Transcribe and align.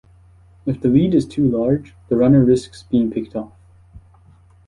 If 0.65 0.81
the 0.81 0.87
lead 0.89 1.13
is 1.13 1.27
too 1.27 1.47
large, 1.47 1.93
the 2.09 2.17
runner 2.17 2.43
risks 2.43 2.81
being 2.81 3.11
picked 3.11 3.35
off. 3.35 3.51